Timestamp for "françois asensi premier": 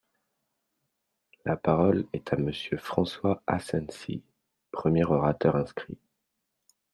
2.79-5.03